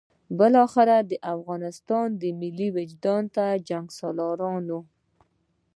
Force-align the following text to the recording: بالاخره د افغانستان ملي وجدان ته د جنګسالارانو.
بالاخره 0.37 0.97
د 1.11 1.11
افغانستان 1.33 2.07
ملي 2.41 2.69
وجدان 2.77 3.23
ته 3.35 3.45
د 3.57 3.61
جنګسالارانو. 3.69 4.79